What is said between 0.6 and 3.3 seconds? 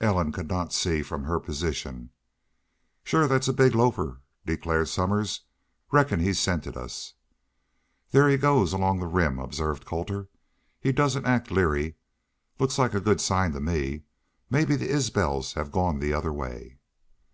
see from her position. "Shore